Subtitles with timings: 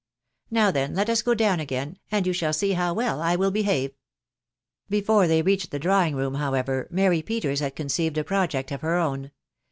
[0.49, 0.95] •..Now, then,.
[0.95, 3.91] let us go down again, and you shall see how well {wflT behave."
[4.89, 8.95] Before they reached the drawing room, however, Mary Peters had conceived a project of her
[8.97, 9.29] own.